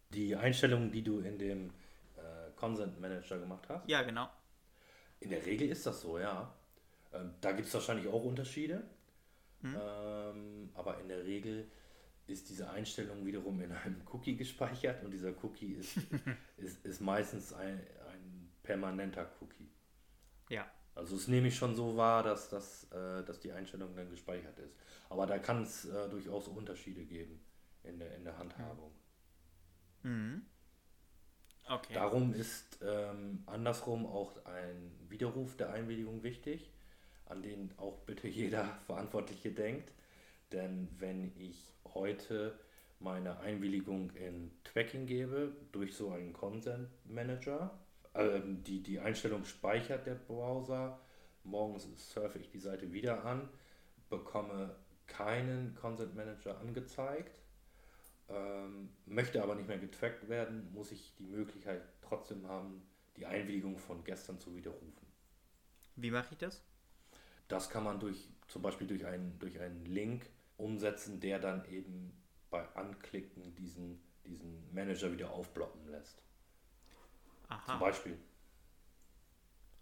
[0.10, 1.70] Die Einstellungen, die du in dem
[2.18, 4.30] äh, Consent Manager gemacht hast, Ja, genau.
[5.20, 6.54] in der Regel ist das so, ja.
[7.14, 8.84] Ähm, da gibt es wahrscheinlich auch Unterschiede.
[9.62, 9.76] Mhm.
[9.82, 11.70] Ähm, aber in der Regel
[12.28, 15.98] ist diese Einstellung wiederum in einem Cookie gespeichert und dieser Cookie ist,
[16.58, 17.80] ist, ist meistens ein,
[18.12, 19.70] ein permanenter Cookie.
[20.50, 20.66] Ja.
[20.96, 24.58] Also es nehme ich schon so wahr, dass, das, äh, dass die Einstellung dann gespeichert
[24.60, 24.76] ist.
[25.10, 27.42] Aber da kann es äh, durchaus Unterschiede geben.
[27.84, 28.90] in der, in der Handhabung.
[28.92, 29.05] Mhm.
[31.68, 31.94] Okay.
[31.94, 36.72] Darum ist ähm, andersrum auch ein Widerruf der Einwilligung wichtig,
[37.26, 39.92] an den auch bitte jeder Verantwortliche denkt.
[40.52, 42.58] Denn wenn ich heute
[43.00, 47.78] meine Einwilligung in Tracking gebe durch so einen Consent Manager,
[48.14, 51.00] ähm, die, die Einstellung speichert der Browser,
[51.44, 53.50] morgens surfe ich die Seite wieder an,
[54.10, 54.76] bekomme
[55.08, 57.40] keinen Consent Manager angezeigt,
[58.30, 62.82] ähm, möchte aber nicht mehr getrackt werden, muss ich die Möglichkeit trotzdem haben,
[63.18, 65.06] die Einwilligung von gestern zu widerrufen.
[65.96, 66.64] Wie mache ich das?
[67.48, 72.14] Das kann man durch zum Beispiel durch einen, durch einen Link umsetzen, der dann eben
[72.50, 76.22] bei Anklicken diesen, diesen Manager wieder aufblocken lässt.
[77.48, 77.72] Aha.
[77.72, 78.18] Zum Beispiel.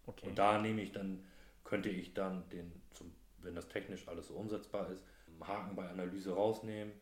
[0.06, 0.28] Okay.
[0.28, 1.24] Und da nehme ich dann,
[1.64, 5.02] könnte ich dann den, zum, wenn das technisch alles so umsetzbar ist,
[5.40, 6.92] Haken bei Analyse rausnehmen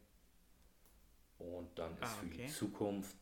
[1.42, 2.30] und dann ist ah, okay.
[2.30, 3.16] für die Zukunft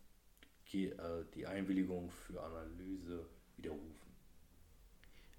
[0.72, 4.10] äh, die Einwilligung für Analyse widerrufen.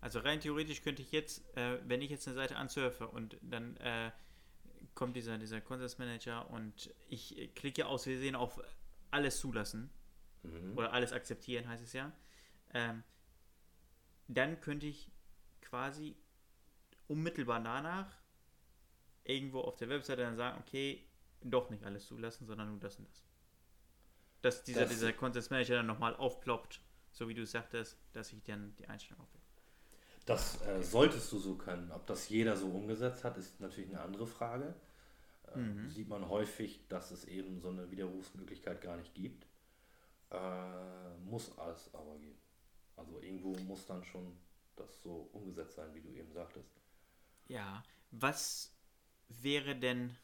[0.01, 3.77] Also rein theoretisch könnte ich jetzt, äh, wenn ich jetzt eine Seite ansurfe und dann
[3.77, 4.11] äh,
[4.95, 8.59] kommt dieser, dieser Consens Manager und ich klicke aus Versehen auf
[9.11, 9.89] alles zulassen
[10.43, 10.77] mhm.
[10.77, 12.11] oder alles akzeptieren, heißt es ja,
[12.73, 13.03] ähm,
[14.27, 15.11] dann könnte ich
[15.61, 16.15] quasi
[17.07, 18.17] unmittelbar danach
[19.23, 21.05] irgendwo auf der Webseite dann sagen, okay,
[21.43, 23.23] doch nicht alles zulassen, sondern nur das und das.
[24.41, 28.43] Dass dieser, das dieser Consens Manager dann nochmal aufploppt, so wie du sagtest, dass ich
[28.43, 29.41] dann die Einstellung aufwähle.
[30.25, 31.91] Das äh, solltest du so können.
[31.91, 34.75] Ob das jeder so umgesetzt hat, ist natürlich eine andere Frage.
[35.53, 35.89] Äh, mhm.
[35.89, 39.47] Sieht man häufig, dass es eben so eine Widerrufsmöglichkeit gar nicht gibt.
[40.29, 42.37] Äh, muss alles aber gehen.
[42.95, 44.37] Also irgendwo muss dann schon
[44.75, 46.69] das so umgesetzt sein, wie du eben sagtest.
[47.47, 48.73] Ja, was
[49.27, 50.15] wäre denn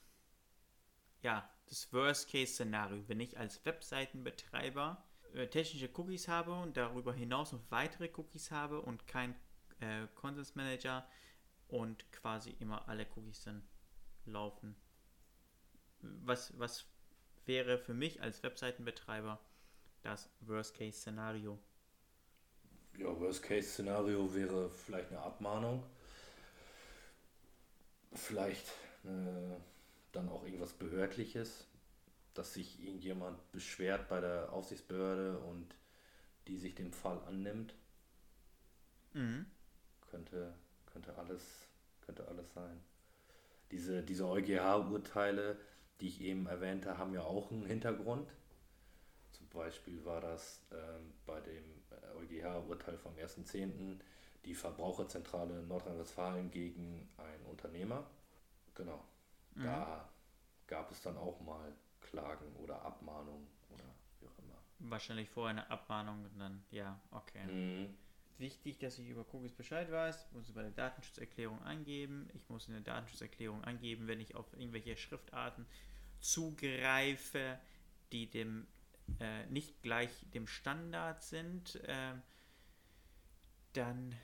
[1.22, 5.04] ja das Worst-Case-Szenario, wenn ich als Webseitenbetreiber
[5.34, 9.36] äh, technische Cookies habe und darüber hinaus noch weitere Cookies habe und kein
[9.80, 11.08] äh, Consens Manager
[11.68, 13.64] und quasi immer alle Cookies dann
[14.26, 14.76] laufen.
[16.00, 16.86] Was, was
[17.46, 19.40] wäre für mich als Webseitenbetreiber
[20.04, 21.60] das Worst-Case-Szenario?
[22.98, 25.84] Ja, Worst-Case-Szenario wäre vielleicht eine Abmahnung.
[28.14, 28.68] Vielleicht
[29.04, 29.56] äh,
[30.12, 31.68] dann auch irgendwas Behördliches,
[32.34, 35.76] dass sich irgendjemand beschwert bei der Aufsichtsbehörde und
[36.48, 37.74] die sich dem Fall annimmt.
[39.14, 39.46] Mhm
[40.10, 40.54] könnte,
[40.92, 41.68] könnte, alles,
[42.02, 42.82] könnte alles sein.
[43.72, 45.58] Diese, diese EuGH-Urteile,
[46.00, 48.30] die ich eben erwähnte, haben ja auch einen Hintergrund.
[49.32, 51.64] Zum Beispiel war das ähm, bei dem
[52.16, 54.00] EuGH-Urteil vom 1.10.
[54.46, 58.06] die Verbraucherzentrale Nordrhein-Westfalen gegen einen Unternehmer.
[58.76, 59.04] Genau.
[59.58, 59.64] Mhm.
[59.64, 60.10] Da
[60.68, 63.84] gab es dann auch mal Klagen oder Abmahnungen oder
[64.20, 64.58] wie auch immer.
[64.80, 67.46] Wahrscheinlich vorher eine Abmahnung und dann, ja, okay.
[67.46, 67.98] Mhm
[68.40, 72.30] wichtig, dass ich über Cookies Bescheid weiß, muss es bei der Datenschutzerklärung angeben.
[72.34, 75.66] Ich muss in der Datenschutzerklärung angeben, wenn ich auf irgendwelche Schriftarten
[76.20, 77.60] zugreife,
[78.12, 78.68] die dem
[79.20, 82.14] äh, nicht gleich dem Standard sind, äh,
[83.74, 84.16] dann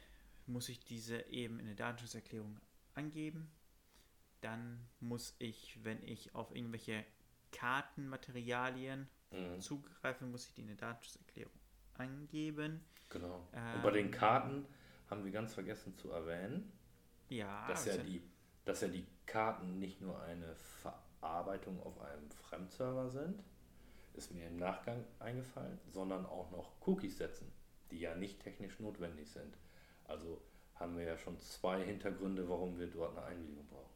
[0.45, 2.59] muss ich diese eben in der Datenschutzerklärung
[2.95, 3.49] angeben.
[4.43, 7.05] Dann muss ich, wenn ich auf irgendwelche
[7.51, 9.61] Kartenmaterialien mhm.
[9.61, 11.53] zugreife, muss ich die in der Datenschutzerklärung
[11.93, 12.83] angeben.
[13.09, 13.47] Genau.
[13.53, 14.65] Ähm, Und bei den Karten
[15.09, 16.71] haben wir ganz vergessen zu erwähnen,
[17.29, 18.21] ja, dass, ja die,
[18.65, 23.43] dass ja die Karten nicht nur eine Verarbeitung auf einem Fremdserver sind,
[24.13, 27.51] ist mir im Nachgang eingefallen, sondern auch noch Cookies setzen,
[27.91, 29.57] die ja nicht technisch notwendig sind.
[30.05, 30.41] Also
[30.75, 33.93] haben wir ja schon zwei Hintergründe, warum wir dort eine Einwilligung brauchen.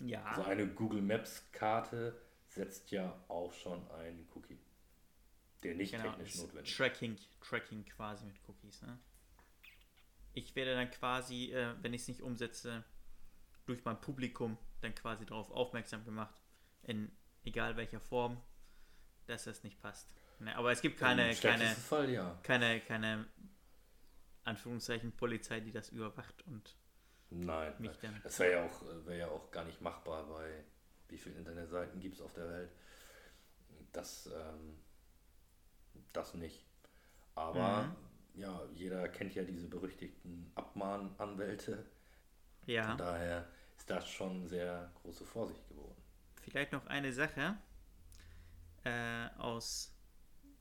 [0.00, 0.24] Ja.
[0.24, 4.58] Also eine Google Maps Karte setzt ja auch schon einen Cookie
[5.62, 6.76] der nicht genau, technisch notwendig ist.
[6.76, 8.82] Tracking, Tracking quasi mit Cookies.
[8.82, 8.98] Ne?
[10.32, 12.84] Ich werde dann quasi, äh, wenn ich es nicht umsetze,
[13.64, 16.40] durch mein Publikum dann quasi darauf aufmerksam gemacht,
[16.84, 17.10] in
[17.44, 18.40] egal welcher Form,
[19.26, 20.14] dass das nicht passt.
[20.38, 20.56] Ne?
[20.56, 22.38] Aber es gibt keine, keine, Fall, ja.
[22.42, 23.26] keine, keine
[24.44, 26.76] Anführungszeichen Polizei, die das überwacht und
[27.30, 28.20] Nein, mich dann.
[28.22, 30.64] Das wäre ja, auch, wär ja auch gar nicht machbar, weil
[31.08, 32.70] wie viele Internetseiten gibt es auf der Welt?
[33.92, 34.78] Das ähm,
[36.12, 36.64] das nicht.
[37.34, 38.40] Aber mhm.
[38.40, 41.84] ja, jeder kennt ja diese berüchtigten Abmahnanwälte.
[42.66, 42.88] Ja.
[42.88, 46.02] Von daher ist das schon sehr große Vorsicht geworden.
[46.42, 47.56] Vielleicht noch eine Sache
[48.84, 49.94] äh, aus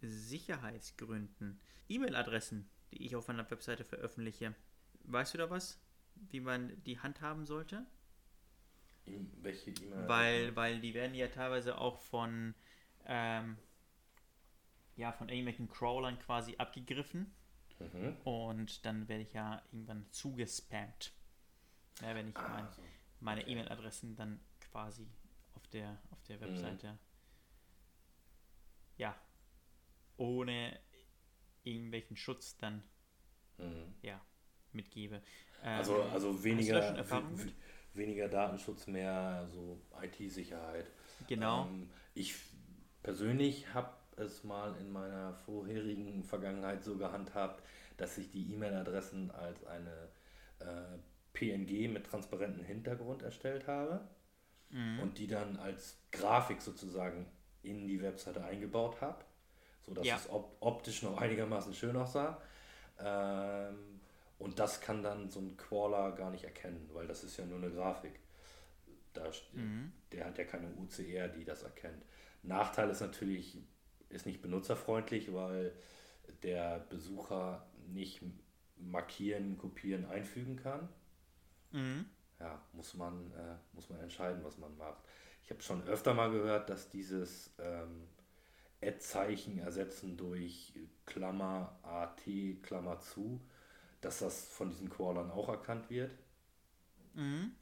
[0.01, 1.59] Sicherheitsgründen.
[1.87, 4.55] E-Mail-Adressen, die ich auf meiner Webseite veröffentliche.
[5.03, 5.79] Weißt du da was,
[6.29, 7.85] wie man die handhaben sollte?
[9.41, 10.07] Welche E-Mail?
[10.07, 12.53] Weil, weil die werden ja teilweise auch von,
[13.05, 13.57] ähm,
[14.95, 17.33] ja, von irgendwelchen Crawlern quasi abgegriffen.
[17.79, 18.15] Mhm.
[18.23, 21.13] Und dann werde ich ja irgendwann zugespammt.
[22.01, 22.81] Ja, wenn ich Ah, mein, so.
[23.19, 23.51] meine okay.
[23.51, 24.39] E-Mail-Adressen dann
[24.71, 25.07] quasi
[25.55, 26.41] auf der, auf der Mhm.
[26.41, 26.97] Webseite,
[28.97, 29.15] ja,
[30.17, 30.77] ohne
[31.63, 32.83] irgendwelchen Schutz dann,
[33.59, 33.93] Mhm.
[34.01, 34.21] ja,
[34.71, 35.21] mitgebe.
[35.65, 36.95] Also, Ähm, also weniger,
[37.93, 40.85] weniger Datenschutz, mehr so IT-Sicherheit.
[41.27, 41.65] Genau.
[41.65, 42.35] Ähm, ich
[43.03, 47.63] persönlich habe es mal in meiner vorherigen Vergangenheit so gehandhabt,
[47.97, 50.09] dass ich die E-Mail-Adressen als eine
[50.59, 50.97] äh,
[51.33, 54.07] PNG mit transparentem Hintergrund erstellt habe
[54.69, 54.99] Mhm.
[54.99, 57.27] und die dann als Grafik sozusagen
[57.61, 59.23] in die Webseite eingebaut habe,
[59.83, 60.15] sodass Ja.
[60.15, 62.41] es op optisch noch einigermaßen schön aussah.
[62.99, 63.94] Ähm,
[64.37, 67.57] und das kann dann so ein Crawler gar nicht erkennen, weil das ist ja nur
[67.57, 68.19] eine Grafik.
[69.13, 69.93] Da, Mhm.
[70.11, 72.03] Der hat ja keine UCR, die das erkennt.
[72.43, 73.57] Nachteil ist natürlich,
[74.09, 75.73] ist nicht benutzerfreundlich, weil
[76.43, 78.21] der Besucher nicht
[78.77, 80.89] markieren, kopieren, einfügen kann.
[81.71, 82.05] Mhm.
[82.39, 85.01] Ja, muss man, äh, muss man entscheiden, was man macht.
[85.43, 88.07] Ich habe schon öfter mal gehört, dass dieses ähm,
[88.81, 90.73] Ad-Zeichen ersetzen durch
[91.05, 92.23] Klammer AT,
[92.63, 93.39] Klammer zu,
[94.05, 96.11] dass das von diesen Crawlern auch erkannt wird.
[97.15, 97.55] Mhm.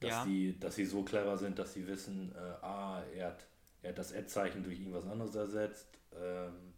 [0.00, 0.24] Dass, Ja.
[0.24, 3.46] die, dass sie so clever sind, dass sie wissen, äh, ah, er hat,
[3.82, 5.98] er hat das Ad-Zeichen durch irgendwas anderes ersetzt.
[6.14, 6.74] Ähm,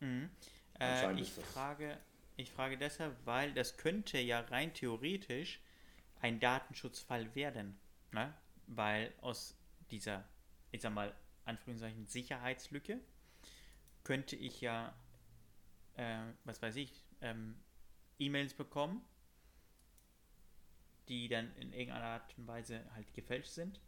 [0.00, 0.30] Mhm.
[0.80, 1.98] Äh, ich, frage,
[2.36, 5.60] ich frage deshalb, weil das könnte ja rein theoretisch
[6.20, 7.78] ein Datenschutzfall werden.
[8.12, 8.32] Ne?
[8.66, 9.56] Weil aus
[9.90, 10.24] dieser,
[10.70, 13.00] ich sag mal, Anführungszeichen Sicherheitslücke
[14.04, 14.94] könnte ich ja,
[15.96, 17.56] äh, was weiß ich, ähm,
[18.18, 19.02] E-Mails bekommen,
[21.08, 23.80] die dann in irgendeiner Art und Weise halt gefälscht sind.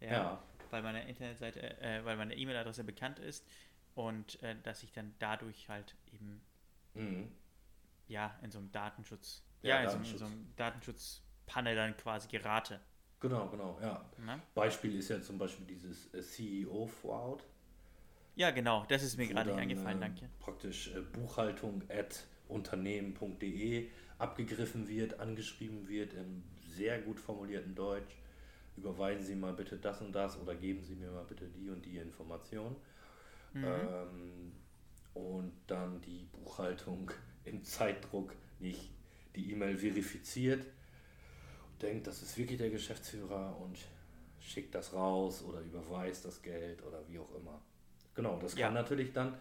[0.00, 0.42] ja.
[0.70, 3.46] weil meine Internetseite, äh, weil meine E-Mail-Adresse bekannt ist
[3.94, 6.40] und äh, dass ich dann dadurch halt eben
[6.94, 7.30] Mhm.
[8.08, 10.18] ja in so einem Datenschutz, Ja, ja, in, so, einem- in Datenschutz.
[10.20, 12.80] so einem Datenschutzpanne dann quasi gerate.
[13.20, 14.10] Genau, genau, ja.
[14.18, 14.40] Ne?
[14.54, 17.44] Beispiel ist ja zum Beispiel dieses äh, CEO-Fraud.
[18.34, 20.30] Ja, genau, das ist mir gerade nicht eingefallen, äh, danke.
[20.40, 23.88] Praktisch äh, Buchhaltung at unternehmen.de
[24.18, 28.14] abgegriffen wird, angeschrieben wird im sehr gut formulierten Deutsch.
[28.76, 31.84] Überweisen Sie mal bitte das und das oder geben Sie mir mal bitte die und
[31.84, 32.76] die Information.
[33.52, 33.64] Mhm.
[33.64, 34.52] Ähm,
[35.14, 37.10] und dann die Buchhaltung
[37.44, 38.90] im Zeitdruck nicht
[39.36, 40.64] die E-Mail verifiziert,
[41.80, 43.78] denkt, das ist wirklich der Geschäftsführer und
[44.40, 47.60] schickt das raus oder überweist das Geld oder wie auch immer.
[48.14, 48.66] Genau, das Ja.
[48.66, 49.36] kann natürlich dann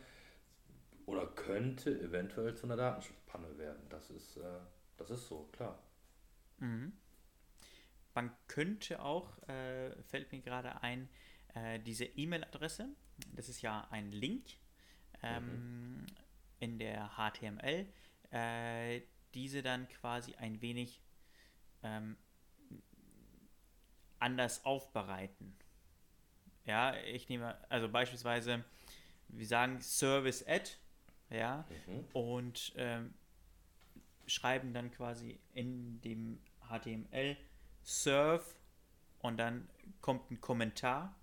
[1.11, 3.81] oder könnte eventuell zu einer Datenschutzpanne werden.
[3.89, 4.59] Das ist, äh,
[4.97, 5.77] das ist so, klar.
[6.59, 6.93] Mhm.
[8.13, 11.09] Man könnte auch, äh, fällt mir gerade ein,
[11.53, 12.87] äh, diese E-Mail-Adresse,
[13.35, 14.47] das ist ja ein Link
[15.21, 16.05] ähm,
[16.59, 17.87] in der HTML,
[18.31, 19.01] äh,
[19.33, 21.01] diese dann quasi ein wenig
[21.83, 22.17] ähm,
[24.19, 25.55] anders aufbereiten.
[26.65, 28.63] Ja, ich nehme, also beispielsweise,
[29.29, 30.71] wir sagen Service Ad,
[31.31, 32.05] ja, Mhm.
[32.13, 33.13] und ähm,
[34.27, 36.39] schreiben dann quasi in dem
[36.69, 37.35] HTML
[37.83, 38.45] Serve
[39.19, 39.67] und dann
[40.01, 41.15] kommt ein Kommentar,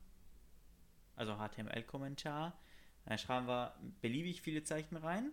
[1.16, 2.58] also HTML-Kommentar.
[3.04, 5.32] Dann schreiben wir beliebig viele Zeichen rein,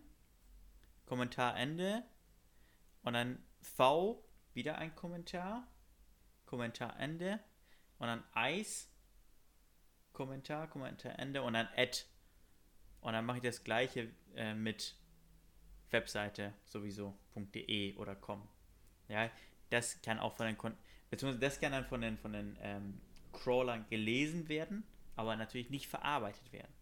[1.05, 2.03] Kommentar Ende.
[3.03, 5.67] Und dann V, wieder ein Kommentar,
[6.45, 7.39] Kommentar Ende.
[7.99, 8.89] Und dann Eis,
[10.13, 11.41] Kommentar, Kommentar Ende.
[11.43, 12.05] Und dann Add.
[13.05, 14.95] Und dann mache ich das gleiche äh, mit
[15.91, 18.47] Webseite sowieso.de oder com.
[19.07, 19.29] Ja,
[19.69, 20.75] das kann auch von den Kon
[21.11, 22.99] beziehungsweise das kann dann von den von den ähm,
[23.31, 24.83] Crawlern gelesen werden,
[25.15, 26.73] aber natürlich nicht verarbeitet werden.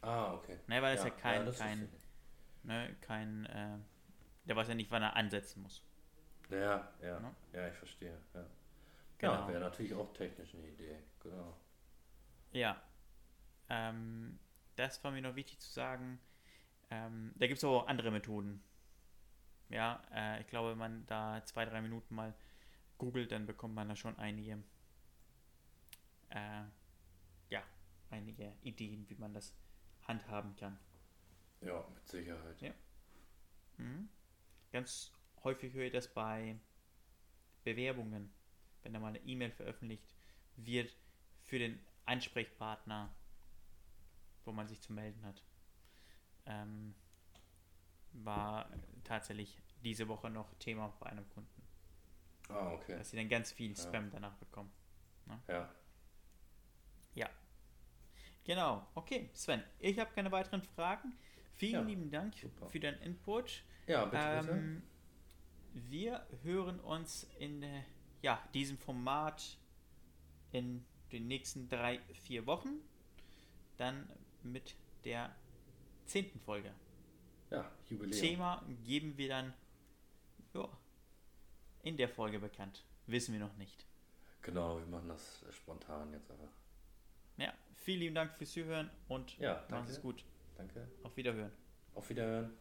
[0.00, 0.58] Ah, okay.
[0.66, 1.88] Ne, weil das ja, kein, das kein,
[2.64, 3.78] ne, kein, äh,
[4.46, 5.84] der weiß ja nicht, wann er ansetzen muss.
[6.50, 7.32] Ja, ja, Ne?
[7.52, 8.18] ja, ich verstehe.
[8.34, 8.44] Ja,
[9.18, 9.32] Genau.
[9.32, 10.98] ja wäre natürlich auch technisch eine Idee.
[11.20, 11.56] Genau.
[12.50, 12.82] Ja.
[13.68, 14.40] Ähm,
[14.78, 16.20] das war mir noch wichtig zu sagen.
[16.90, 18.62] Ähm, da gibt es auch andere Methoden.
[19.68, 22.34] Ja, äh, ich glaube, wenn man da zwei, drei Minuten mal
[22.96, 24.62] googelt, dann bekommt man da schon einige,
[26.30, 26.62] äh,
[27.50, 27.62] ja,
[28.10, 29.54] einige Ideen, wie man das
[30.06, 30.78] handhaben kann.
[31.60, 32.60] Ja, mit Sicherheit.
[32.62, 32.72] Ja.
[33.76, 34.08] Mhm.
[34.72, 35.12] Ganz
[35.42, 36.58] häufig höre ich das bei
[37.64, 38.32] Bewerbungen,
[38.82, 40.14] wenn da mal eine E-Mail veröffentlicht
[40.56, 40.96] wird
[41.42, 43.14] für den Ansprechpartner,
[44.48, 45.44] wo man sich zu melden hat.
[46.46, 46.94] Ähm,
[48.12, 48.68] war
[49.04, 51.62] tatsächlich diese Woche noch Thema bei einem Kunden,
[52.48, 52.96] Ah, okay.
[52.96, 53.76] dass sie dann ganz viel Ja.
[53.76, 54.72] Spam danach bekommen.
[55.26, 55.38] Ne?
[55.48, 55.72] Ja.
[57.14, 57.28] Ja.
[58.44, 58.86] Genau.
[58.94, 61.12] Okay, Sven, ich habe keine weiteren Fragen.
[61.52, 62.68] Vielen Ja, lieben Dank super.
[62.70, 63.62] für deinen Input.
[63.86, 64.52] Ja, bitte, bitte.
[64.58, 64.82] Ähm,
[65.74, 67.82] wir hören uns in äh,
[68.22, 69.58] ja, diesem Format
[70.52, 72.80] in den nächsten drei, vier Wochen.
[73.76, 74.08] Dann
[74.52, 75.34] mit der
[76.06, 76.72] zehnten Folge.
[77.50, 78.20] Ja, Jubiläum.
[78.20, 79.54] Thema geben wir dann
[80.54, 80.68] ja,
[81.82, 82.84] in der Folge bekannt.
[83.06, 83.86] Wissen wir noch nicht.
[84.42, 86.50] Genau, wir machen das spontan jetzt einfach.
[87.36, 90.24] Ja, vielen lieben Dank fürs Zuhören und Ja, macht es gut.
[90.56, 90.88] Danke.
[91.02, 91.52] Auf Wiederhören.
[91.94, 92.52] Auf Wiederhören.